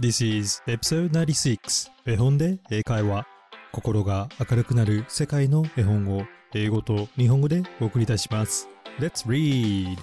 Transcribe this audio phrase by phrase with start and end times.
[0.00, 3.26] This is episode 96絵本で英会話。
[3.70, 8.66] 心が明るくなる世界の絵本を英語と日本語でお送りいたします。
[8.98, 9.98] Let's read!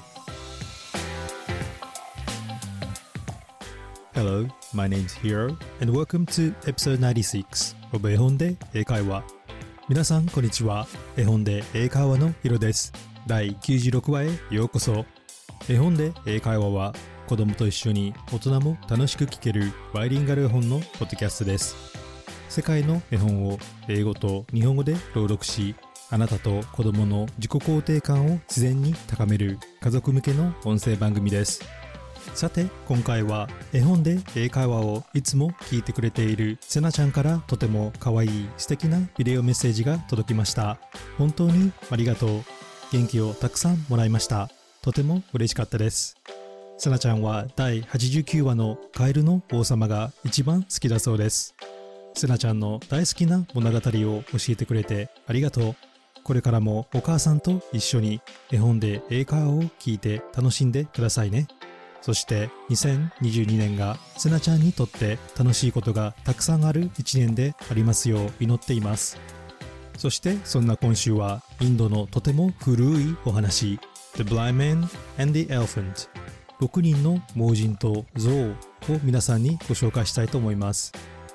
[4.14, 9.24] Hello, my name's Hiro and welcome to episode 96 of 絵本で英会話。
[9.90, 10.86] 皆さんこんにちは。
[11.18, 12.94] 絵本で英会話のヒロです。
[13.26, 15.06] 第96話へようこそ。
[15.68, 16.94] 絵本で英会話は
[17.28, 21.76] 子供と一緒に大人も楽しく聞けるバイリンガル絵本のポッドキャストです。
[22.48, 25.76] 世界の絵本を英語と日本語で朗読し
[26.10, 31.62] あなたと子供の自己肯定感を自然に高める家族向けの音声番組です。
[32.34, 40.78] さて今回は絵本で英会話をいつも聞いてくれているせなちゃんからとても可愛い素敵なビデオメッセージが届きました。
[41.18, 42.44] 本当にありがとう。
[42.94, 44.50] 元気をたくさんもらいました。
[44.82, 46.17] とても嬉しかったです。
[46.80, 51.56] せなちゃんは第89話のカエルの王様が一番好きだそうです。
[52.14, 55.76] せなちゃんの大好きな物語を教えてくれてありがとう。
[56.24, 61.48] これからもお母さんと一緒に絵本で英会話を聞いて楽しんでくださいね。
[62.02, 69.18] そして2022年がせなちゃんにとって楽しいことがたくさんある1年でありますよう祈っています。
[69.98, 73.80] そしてそんな今週はインドのとても古いお話。
[74.16, 74.88] The Blind Man
[75.20, 76.08] and the Elephant
[76.60, 78.56] 6人の盲人と象を
[79.04, 80.92] 皆さんにご紹介したいと思います。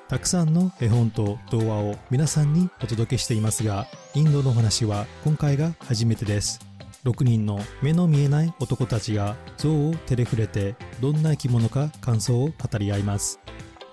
[0.08, 6.60] たくさんの絵本と童話を皆さんにお届けしていますがインドの話は今回が初めてです。
[7.04, 13.40] 6人の目の見えない男たちが象を手で触れてどんな生き物か感想を語り合います。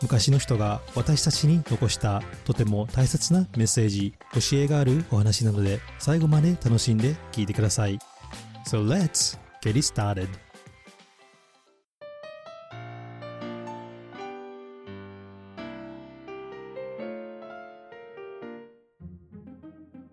[0.02, 8.00] 昔の人が私たちに残したとても大切なメッセージ教えがあるお話なので最後まで楽しんで聞いてください。
[8.66, 10.49] So let's get it started.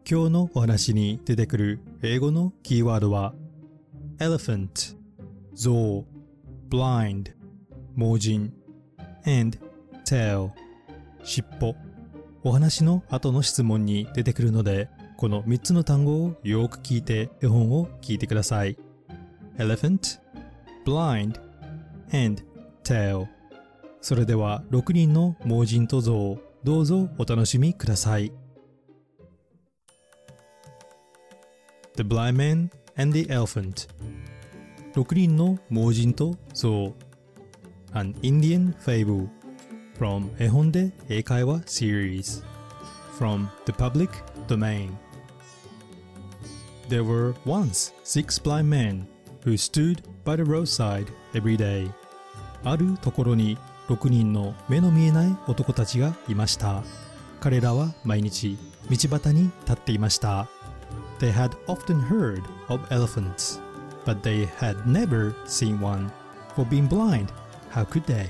[0.09, 3.35] 今日のお話に出てくる英語のキーワードは
[4.19, 4.97] elephant
[5.53, 6.05] 象
[6.71, 7.33] blind
[7.97, 8.53] 盲人
[9.27, 9.59] and
[10.05, 10.51] tail
[11.25, 11.75] 尻尾。
[12.45, 18.79] お話の後の質問に出てくるのでこの3つの単語をよく聞いて絵本を聞いてください。
[19.59, 20.21] elephant
[20.87, 21.41] blind
[22.13, 22.45] and
[22.85, 23.27] tail
[24.01, 28.33] それでは6人の盲人と象どうぞお楽しみください。
[31.97, 33.89] The Blind Man and the Elephant
[34.95, 36.93] 6人の盲人と象
[37.95, 39.29] An Indian Fable
[39.99, 42.45] from 絵本で英会話 series
[43.19, 44.11] from the public
[44.47, 44.91] domain
[46.91, 49.07] There were once six blind men
[49.45, 51.91] who stood by the roadside every day
[52.63, 53.57] あるところに
[53.89, 56.83] 6人の目の見えない男たちがいました
[57.41, 58.59] 彼らは毎日
[58.91, 60.49] 道端に立っていました
[61.19, 63.61] They had often heard of elephants,
[64.05, 66.11] but they had never seen one.
[66.55, 67.29] For being blind,
[67.71, 68.29] how could they?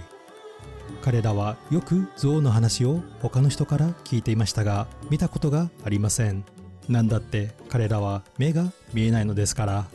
[1.02, 6.44] 彼らはよく象の話を他の人から聞いていましたが、見たことがありません。
[6.88, 9.86] なんだって彼らは目が見えないのですから。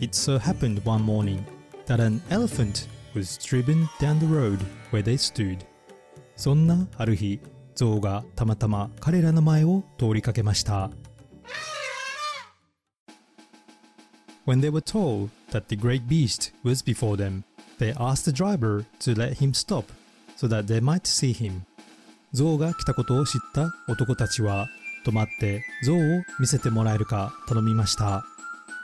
[0.00, 1.42] It so happened one morning
[1.86, 4.58] that an elephant was driven down the road
[4.92, 5.58] where they stood.
[6.36, 7.40] そんなある日、
[7.74, 10.90] 象がたまたま彼らの前を通りかけました。
[14.48, 17.44] When they were told that the great beast was before them,
[17.76, 19.92] they asked the driver to let him stop
[20.36, 21.66] so that they might see him.
[22.32, 24.66] 象が来たことを知った男たちは
[25.04, 25.98] 止まって象を
[26.40, 28.24] 見せてもらえるか頼みました。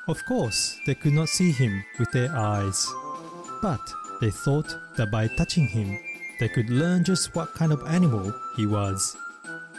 [0.06, 2.86] Of course, they could not see him with their eyes,
[3.62, 3.78] but
[4.20, 4.66] they thought
[4.98, 5.96] that by touching him,
[6.40, 9.16] they could learn just what kind of animal he was.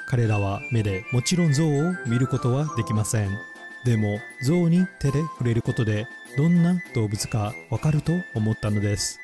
[0.08, 3.55] 彼らは目でもちろん象を見ることはできません。
[3.86, 9.20] でも象に手で触れることでどんな動物かわかると思ったのです。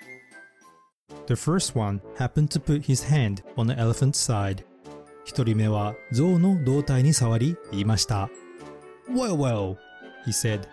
[1.25, 4.63] The first one happened to put his hand on the elephant's side.
[5.25, 8.29] 一人目は象の胴体に触り言いました。
[9.09, 9.77] Well, well,
[10.27, 10.67] he said.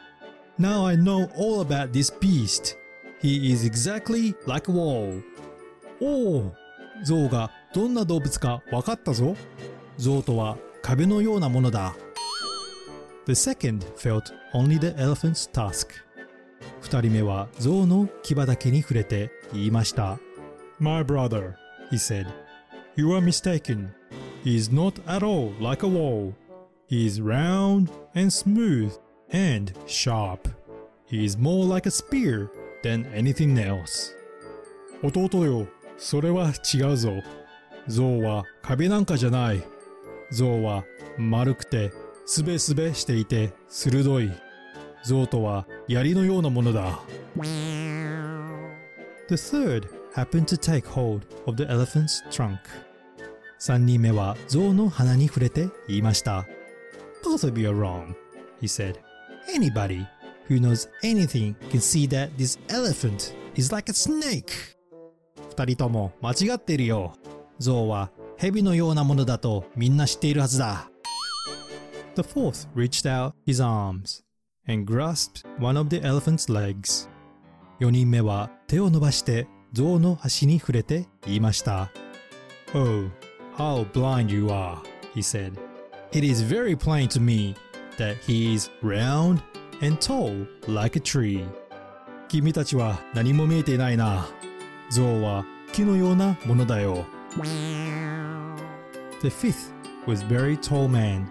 [0.61, 2.77] Now I know all about this beast.
[3.23, 5.23] He is exactly like a wall.
[6.03, 6.55] おお、
[7.05, 9.35] 象がどんな動物かわかったぞ。
[9.97, 11.95] 象とは壁のようなものだ。
[13.29, 15.89] The second felt only the elephant's tusk.
[16.81, 20.19] 二人目は象の牙だけに触れて言いました。
[20.79, 21.53] My brother,
[21.91, 22.27] he said,
[22.97, 23.91] you are mistaken.
[24.43, 26.33] He is not at all like a wall.
[26.89, 28.99] He is round and smooth
[29.31, 30.49] and sharp.
[31.05, 32.49] He is more like a spear
[32.83, 34.15] than anything else.
[35.03, 35.67] 弟よ、
[35.99, 37.13] それは違うぞ。
[37.89, 39.63] 象は壁なんかじゃない。
[40.33, 40.85] 象は
[41.19, 41.93] 丸くて
[42.31, 44.31] すべすべしていて鋭い。
[45.03, 47.01] 象とは槍のようなものだ。
[49.29, 52.59] The third happened to take hold of the elephant's trunk.
[53.61, 56.45] 3人目は象の鼻に触れて言いました。
[57.25, 58.15] Both of you are wrong,
[58.61, 58.97] he said.
[59.57, 60.07] Anybody
[60.51, 64.53] who knows anything can see that this elephant is like a snake.
[65.57, 67.15] 二人とも間違っているよ。
[67.59, 70.91] 象は蛇のようなものだとみんな知っているはずだ。
[72.18, 74.24] The fourth reached out his arms
[74.68, 77.10] and grasped one of the elephant's legs.
[77.80, 81.92] 4人目は手を伸ばして象の足に触れて言いました。
[82.74, 83.10] Oh,
[83.58, 84.78] how blind you are,
[85.14, 85.54] he said.
[86.12, 87.56] It is very plain to me
[87.98, 89.42] that he is round
[89.82, 91.46] and tall like a tree.
[92.28, 94.28] 君たちは何も見えていないな。
[94.90, 97.06] 象は木のようなものだよ。
[99.22, 99.72] The fifth
[100.06, 101.26] was very tall man,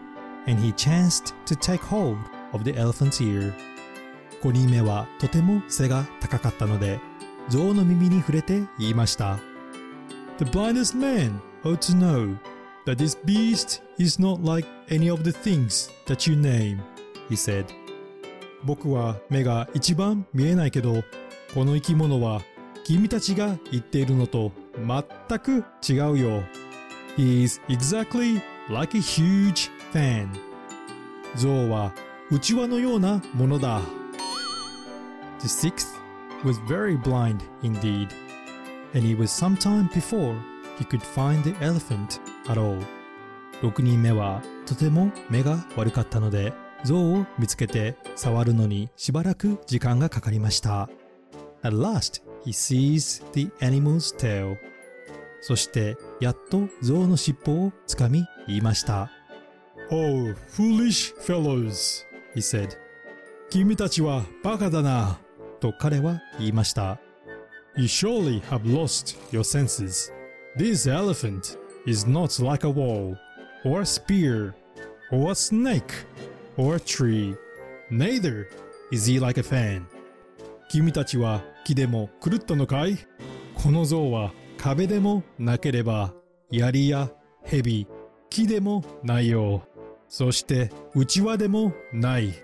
[0.47, 2.17] And he chanced to take hold
[2.53, 3.53] of the elephant's ear.
[4.41, 6.99] 5人目はとても背が高かったので、
[7.49, 9.39] 象の耳に触れて言いました。
[10.37, 12.37] The blindest man ought to know
[12.85, 16.79] that this beast is not like any of the things that you name,
[17.29, 17.65] he said.
[18.63, 21.03] 僕は目が一番見えないけど、
[21.53, 22.41] この生き物は
[22.83, 26.43] 君たちが言っているのと全く違うよ。
[27.17, 30.29] He is exactly like a huge fan.
[31.35, 31.91] 象は
[32.29, 33.81] 内輪のようなものだ。
[35.39, 35.87] The sixth
[36.43, 38.09] was very blind indeed,
[38.93, 40.35] and he was some time before
[40.77, 42.79] he could find the elephant at all.
[43.61, 46.53] 6人目はとても目が悪かったので
[46.83, 50.89] 象を見つけて触るのにしばらく時間がかかりました。
[51.63, 54.57] At last, he sees the animal's tail.
[55.41, 59.16] そしてやっと象の尻尾をつかみ言いました。
[59.89, 62.77] Oh, foolish fellows, he said.
[63.49, 65.17] 君たちはバカだな、
[65.61, 66.99] と彼は言いました。
[67.77, 70.11] You surely have lost your senses.
[70.57, 73.15] This elephant is not like a wall,
[73.63, 74.53] or a spear,
[75.11, 75.83] or a snake,
[76.57, 77.35] or a tree.
[77.89, 78.49] Neither
[78.91, 79.85] is he like a fan.
[80.69, 82.97] 君たちは木でも狂ったのかい
[83.55, 86.13] この像は壁でもなければ
[86.51, 87.09] 槍や
[87.45, 87.87] 蛇、
[88.29, 89.63] 木でもないよ。
[90.08, 92.34] そして内輪でもない。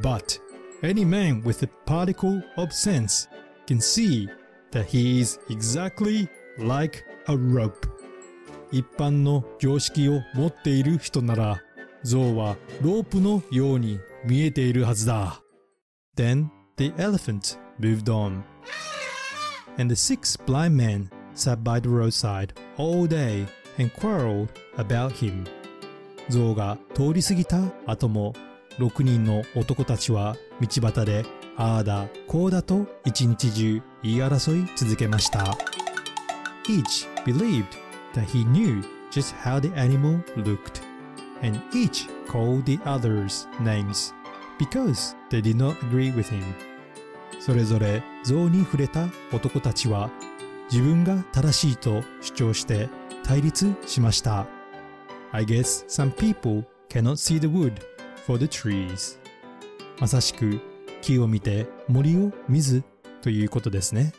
[0.00, 0.40] But
[0.82, 3.28] any man with a particle of sense
[3.66, 4.28] can see
[4.72, 7.88] that he is exactly like a rope.
[8.72, 11.62] 一般の常識を持っている人なら、
[12.02, 15.40] 象はロープのように見えているはずだ。
[16.16, 18.42] Then the elephant moved on.
[19.78, 23.46] And the six blind men sat by the roadside all day
[23.78, 25.44] and quarreled about him.
[26.29, 28.33] 象が通り過ぎた後も
[28.77, 31.25] 6人の男たちは道端で
[31.57, 35.57] ああだこうだと一日中言い争い続けました。
[36.69, 37.65] Each believed
[38.13, 40.81] that he knew just how the animal looked,
[41.41, 44.13] and each called the others names
[44.59, 46.43] because they did not agree with him.
[47.39, 50.09] それぞれ象に触れた男たちは
[50.71, 52.89] 自分が正しいと主張して
[53.23, 54.58] 対立しました。
[55.31, 57.73] I guess some people cannot see the wood
[58.25, 59.19] for the trees.
[59.99, 60.59] まさしく
[61.01, 62.83] 木を見て森を見ず
[63.21, 64.13] ということですね。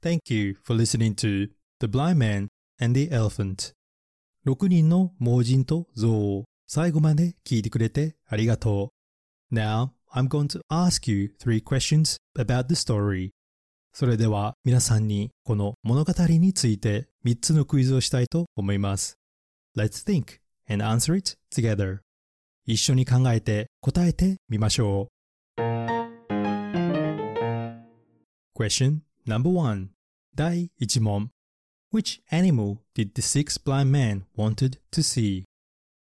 [0.00, 2.48] Thank you for listening to The Blind Man
[2.80, 3.74] and the Elephant.
[4.46, 8.92] 6人の盲人と象を最後まで聞いてくれてありがと
[9.50, 9.54] う。
[9.54, 13.30] Now, I'm going to ask you three questions about the story.
[13.92, 19.18] それでは皆さんにこの物語について3つのクイズをしたいと思います。
[19.76, 20.38] Let's think
[20.68, 21.98] and answer it together.
[22.64, 25.08] 一緒に考えて答えてみましょ
[25.58, 25.60] う。
[28.56, 29.90] Question number one
[30.34, 31.30] 第1問
[31.92, 35.44] Which animal did the six blind men wanted to see?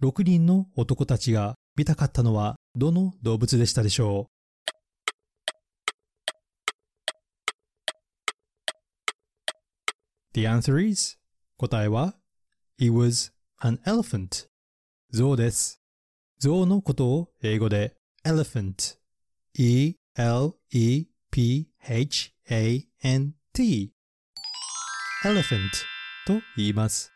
[0.02, 4.34] 6人の男たちが見たかったのはどの動物でしたでしょう
[10.34, 11.18] ?The answer is
[11.58, 12.16] 答えは
[12.78, 14.48] It was an elephant
[15.12, 15.82] 象です。
[16.40, 18.98] 象のことを英語で elephant
[19.56, 20.74] E-L-E-P-H-A-N-T
[25.24, 25.70] elephant
[26.28, 27.14] と言います。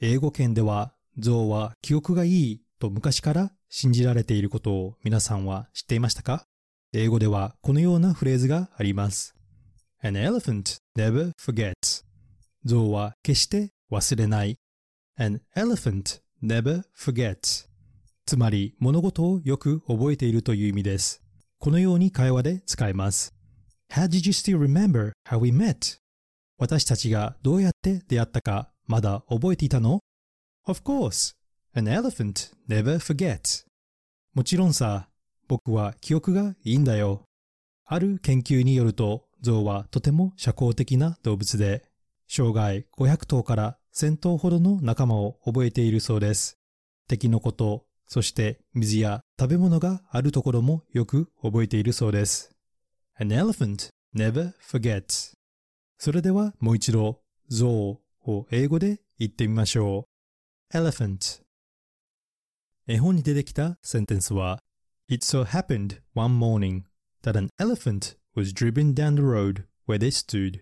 [0.00, 6.44] 英語圏では象は記憶がいいと昔から信じられていることを皆さんは知っていましたか？
[6.92, 9.36] 英語ではこのようなフレーズがあります。
[10.02, 12.04] An elephant never forgets.
[12.64, 14.58] 象は決して忘れない。
[15.16, 17.68] An elephant never forgets.
[18.26, 21.22] つまり物事をよく覚えているという意味です。
[21.60, 23.32] このように会話で使えます。
[23.92, 25.98] How did you still remember how we met?
[26.58, 30.00] 私たちがどうやって出会ったかまだ覚えていたの
[30.66, 31.34] ?Of course.
[31.72, 33.64] An elephant never forgets.
[34.34, 35.08] もちろんさ、
[35.46, 37.22] 僕は記憶がいいんだよ。
[37.84, 41.84] ある研究によると、象はとても社交的な動物で、
[42.26, 46.58] 生涯500頭から1000頭ほどの仲間を覚えているそうです。
[47.06, 52.50] 敵のこと、そして水や食べ物があるところもよく覚えているそうです。
[53.20, 55.34] An elephant never forgets.
[55.98, 58.00] それではもう一度、象を
[58.50, 60.08] 英語で言ってみましょ
[60.72, 60.76] う。
[60.76, 61.39] elephant
[62.90, 64.58] 絵本に出てきたセンテンスは
[65.08, 66.82] It so happened one morning
[67.22, 70.60] that an elephant was driven down the road where they stood.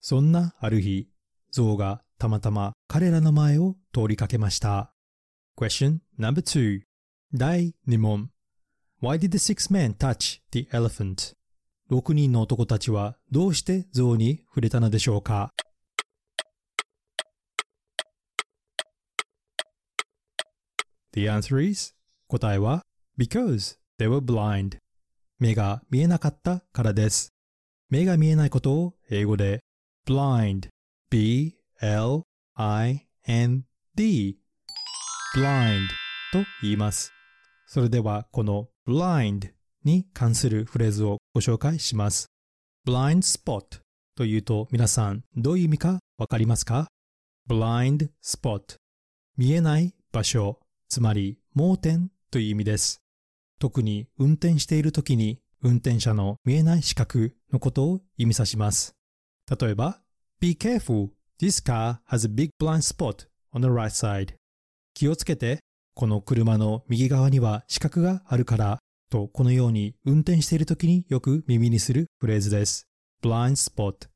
[0.00, 1.08] そんなある日、
[1.52, 4.92] 象がたまたま彼らの前を通りかけました。
[5.56, 6.80] Question number two
[7.32, 8.30] 第2問
[9.00, 11.36] Why did the six men touch the elephant?
[11.92, 15.52] 6人の男たちはどうして象に触れたのでしょうか
[21.12, 21.94] The answer is
[22.28, 22.82] 答えは
[23.18, 24.78] because they were blind
[25.38, 27.32] 目が見えなかったからです。
[27.90, 29.60] 目が見えないことを英語で
[30.06, 30.68] blind
[31.10, 31.52] b-l-i-n-d
[35.34, 35.88] blind
[36.32, 37.12] と言います。
[37.66, 39.52] それではこの blind
[39.84, 42.28] に関するフレーズをご紹介します。
[42.86, 43.80] blind spot
[44.16, 46.88] というと皆さんどういう意味かわかりますか
[47.48, 48.76] ？blind spot
[49.36, 50.58] 見えない場所
[50.92, 53.00] つまり盲点という意味です。
[53.58, 58.94] 特に運転している時に運転者の見えない視覚のことを意味さします。
[59.58, 60.02] 例えば、
[60.38, 61.08] Be careful,
[61.40, 64.34] this car has a big blind spot on the right side.
[64.92, 65.60] 気をつけて、
[65.94, 72.86] この車の右側には視覚があるからとこのように運転している時によく耳にするフレーズです。
[73.24, 74.08] blind spot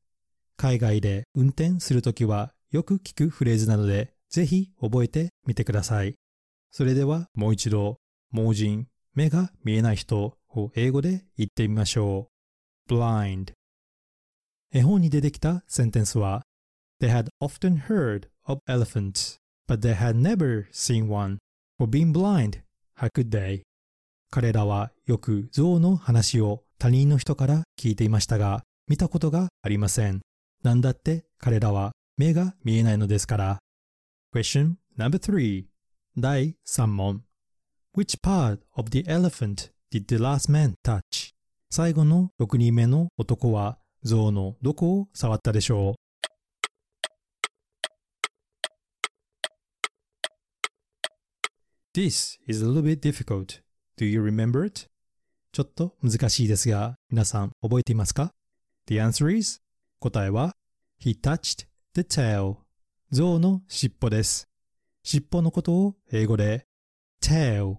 [0.57, 6.13] 海外で運転するときはよく聞くフレーズなのでぜひ覚えてみてください。
[6.71, 7.97] それではもう一度、
[8.31, 12.29] 盲人、目が見えない人を英語で言ってみましょ
[12.89, 12.93] う。
[12.93, 13.53] blind
[14.71, 16.43] 絵本に出てきたセンテンスは
[17.01, 21.37] They had often heard of elephants, but they had never seen one.
[21.77, 22.61] For being blind,
[22.95, 23.61] how could they?
[24.29, 30.21] 彼らはよく象の話を他人の人から聞いていましたが、見たことがありません。
[30.63, 33.59] なんだって彼らは目が見えないのですから。
[34.33, 35.65] Question number three
[36.19, 37.21] 第3問
[37.95, 41.35] Which part of the elephant did the last man touch?
[41.69, 45.93] 最後の6人目の男は象のどこを触ったでしょう
[51.93, 53.61] This is a little bit difficult.
[53.95, 54.87] Do you remember it?
[55.51, 58.33] ちょっと難しいですが、皆さん覚えていますか
[58.87, 59.61] ?The answer is
[59.99, 60.55] 答えは
[60.99, 62.55] He touched the tail
[63.11, 64.47] 象の尻尾です。
[65.09, 66.65] 尻尾のことを英語で
[67.23, 67.77] tail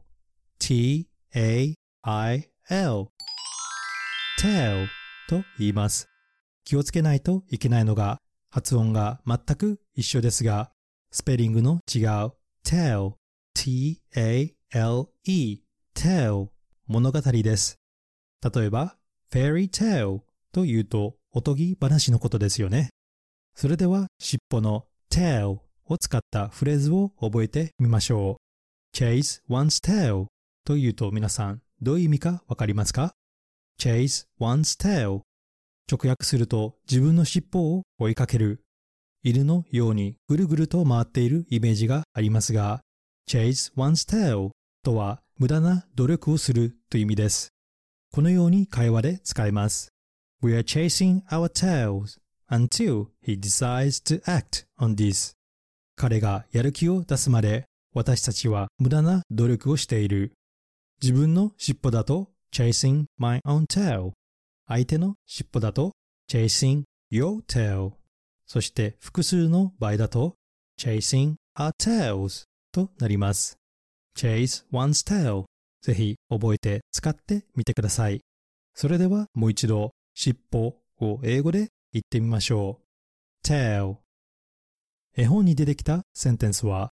[0.59, 1.75] t-a-i-l
[4.41, 4.87] tail
[5.29, 6.09] と言います。
[6.65, 8.17] 気をつけないといけないのが
[8.51, 10.71] 発音が全く一緒ですが、
[11.11, 12.33] スペリングの違う
[12.65, 13.13] tell
[13.53, 14.55] t-a-l-e
[15.95, 16.49] tale
[16.87, 17.77] 物語です。
[18.55, 18.97] 例えば
[19.31, 20.21] fairy tale
[20.51, 22.89] というとおとぎ話のことですよね。
[23.55, 28.39] それでは尻尾の tail を使ったフレーズを覚えてみましょ
[28.95, 28.97] う。
[28.97, 30.27] chase one's tail
[30.65, 33.15] というと皆さんどういう意味かわかりますか
[33.81, 35.21] ?chase one's tail
[35.91, 38.63] 直訳すると自分の尻尾を追いかける
[39.23, 42.81] 犬のようにぐるぐると回っているイメージがありますが
[43.29, 44.51] chase one's tail
[44.83, 47.53] とは無駄な努力をするという意味です。
[48.13, 49.93] このように会話で使えます。
[50.43, 52.19] We are chasing our tails
[52.51, 55.38] until he decides to act on this.
[55.99, 60.33] 彼がやる気を出すまで私たちは無駄な努力をしている。
[61.03, 64.13] 自分の尻尾だと chasing my own tail。
[64.69, 65.91] 相手の尻尾だと
[66.31, 67.95] chasing your tail。
[68.47, 70.37] そして複数の場合だと
[70.79, 73.57] chasing our tails となります。
[74.17, 75.47] chase one's tail
[75.83, 78.21] ぜひ覚えて使ってみてください。
[78.75, 82.79] それではもう一度尻尾を英語で言ってみましょ
[83.45, 83.49] う。
[83.49, 83.97] tail
[85.21, 86.93] 絵本に出てきたセンテンスは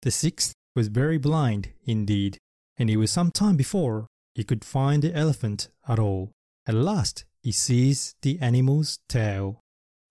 [0.00, 2.38] The sixth was very blind indeed
[2.80, 6.30] and it was some time before he could find the elephant at all.
[6.66, 9.56] At last, he sees the animal's tail.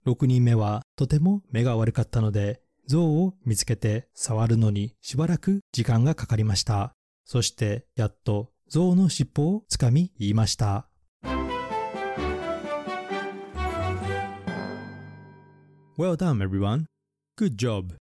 [0.06, 6.92] 6人目はとても目が悪かったので、象を見つけて触るのにしばらく時間がかかりました。
[7.24, 10.88] そしてやっと象の尻尾をつかみ言いました。
[15.98, 16.84] Well done, everyone.
[17.38, 17.94] Good job.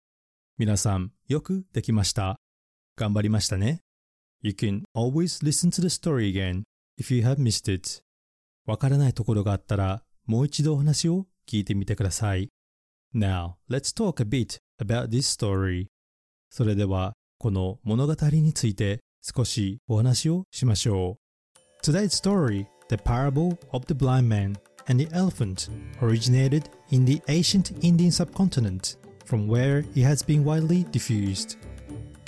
[0.58, 2.40] 皆さん、よくできました。
[2.96, 3.82] 頑張りましたね。
[4.42, 6.64] You can always listen to the story again
[7.00, 8.02] if you have missed it.
[8.66, 12.50] わからないところがあったら、もう一度お話を聞いてみてください。
[13.14, 15.86] Now, let's talk a bit about this story.
[16.50, 21.20] それでは、この物語について少しお話をしましょ
[21.84, 21.88] う。
[21.88, 24.56] Today's story, The Parable of the Blind Man
[24.88, 25.70] and the elephant
[26.02, 28.98] originated in the ancient Indian subcontinent,
[29.28, 31.58] from where it has been widely diffused.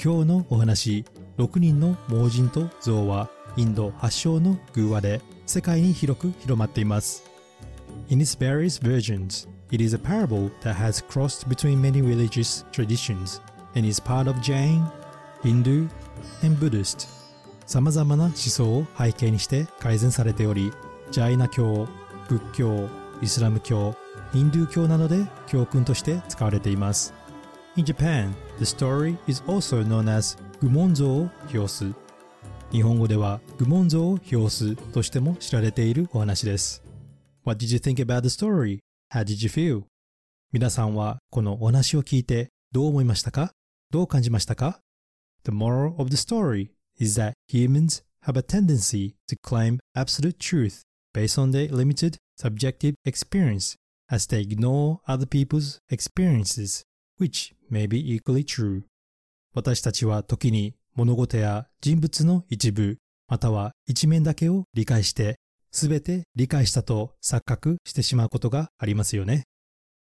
[0.01, 1.05] 今日のお話、
[1.37, 7.23] 6人の盲人と象はインド発祥の偶話で世界に広く広まっています。
[8.09, 13.41] In its various versions, it is a parable that has crossed between many religious traditions
[13.75, 14.83] and is part of Jain,
[15.41, 15.87] Hindu,
[16.43, 17.07] and Buddhist.
[17.65, 20.71] 様々な思想を背景にして改善されており、
[21.11, 21.87] ジャイナ教、
[22.27, 22.89] 仏教、
[23.21, 23.95] イスラム教、
[24.31, 27.13] ヒンドゥー教などで教訓として使われています。
[27.75, 31.93] In Japan, the story is also known as 愚問像を表す。
[32.71, 36.83] 日本語では愚問像を表すとしても知られているお話です。
[37.43, 38.79] What did you think about the story?
[39.11, 39.83] How did you feel?
[40.51, 43.51] 皆さんはこのお話を聞いてどう思いましたか
[43.91, 44.79] どう感じましたか
[45.43, 46.69] The moral of the story
[46.99, 50.81] is that humans have a tendency to claim absolute truth
[51.13, 53.75] based on their limited subjective experience
[54.09, 56.83] as they ignore other people's experiences,
[57.19, 58.83] which may be equally true.
[59.53, 62.97] 私たちは時に物事や人物の一部、
[63.27, 65.39] または一面だけを理解して、
[65.71, 69.43] すべて理解したと錯覚してしまうことがありますよね。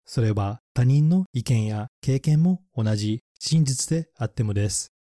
[0.05, 4.91] それは他人の意見や経験も同じ真実であってもです。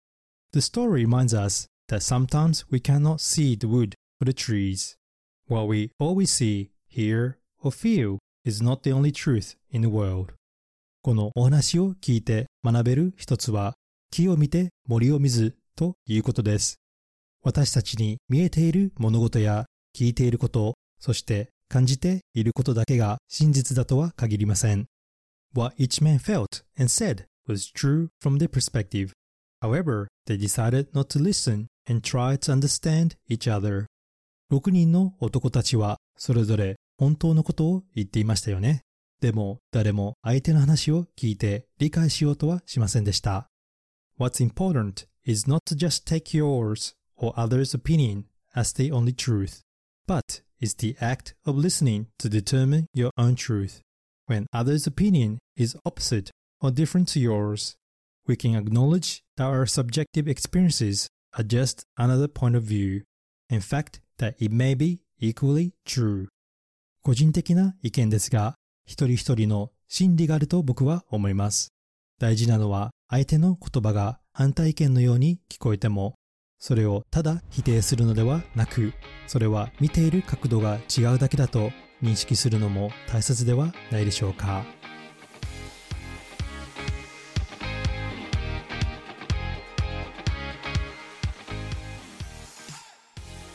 [0.53, 4.97] The story reminds us that sometimes we cannot see the wood for the trees.
[5.49, 10.33] What we always see, hear, or feel is not the only truth in the world.
[11.03, 13.75] このお話を聞いて学べる一つは、
[14.11, 16.79] 木を見て森を見ずということです。
[17.43, 24.87] 私たちに見えている物事や聞いていること、そして感じていることだけが真実だとは限りません。
[25.55, 29.11] What each man felt and said was true from their perspective.
[29.61, 33.87] However, they decided not to listen and try to understand each other.
[34.53, 38.82] 6人の男たちはそれぞれ本当のことを言っていましたよね。
[39.22, 43.48] でも誰も相手の話を聞いて理解しようとはしませんでした。
[44.20, 49.62] What's important is not to just take yours or others' opinion as the only truth,
[50.08, 53.82] but is the act of listening to determine your own truth.
[54.28, 57.76] When others' opinion is opposite or different to yours,
[58.28, 63.04] we can acknowledge that our subjective experiences are just another point of view.
[63.50, 66.28] In fact, that it may be equally true.
[67.07, 71.69] 個人的な意見ですが、一人一人の心理があると僕は思います。
[72.19, 76.16] 大事なのは相手の言葉が反対意見のように聞こえても、
[76.59, 78.92] それをただ否定するのではなく、
[79.29, 81.71] それは見ている角度が違うだけだと
[82.03, 84.64] 認識するのも大切ではないでしょうか。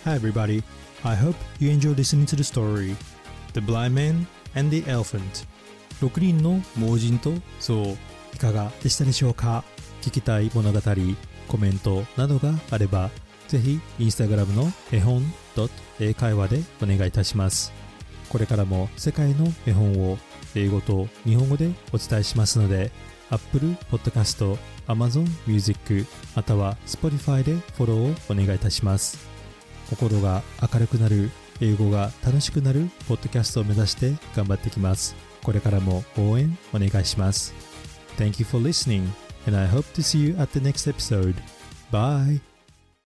[0.05, 0.63] Hi everybody,
[1.03, 2.95] I hope you enjoy listening to the story
[3.53, 5.47] The Blind Man and the Elephant.
[5.99, 7.83] 6人の盲人と象
[8.33, 9.63] いかがでしたでしょうか？
[10.01, 10.79] 聞きたい物語、
[11.47, 13.11] コメントなどがあれば
[13.47, 15.21] ぜひインスタグラムの絵本
[15.99, 17.71] 英会話でお願いいたします。
[18.29, 20.17] これからも世界の絵本を
[20.55, 22.91] 英語と日本語でお伝えしますので
[23.29, 29.29] Apple Podcast、Amazon Music または Spotify でフォローをお願いいたします。
[29.89, 31.29] 心が明るくなる
[31.61, 37.53] 英語が楽しくなるポッドキャストを目指して頑張っていきますこれからも応援お願いします
[38.17, 39.07] Thank you for listening
[39.47, 41.35] and I hope to see you at the next episode.
[41.91, 42.50] Bye